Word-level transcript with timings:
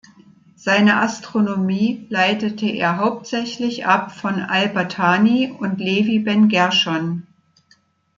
Seine 0.55 0.97
Astronomie 0.99 2.07
leitete 2.09 2.65
er 2.67 2.97
hauptsächlich 2.97 3.85
ab 3.85 4.11
von 4.11 4.39
Al-Battani 4.41 5.51
und 5.59 5.77
Levi 5.79 6.17
ben 6.17 6.47
Gershon. 6.49 7.27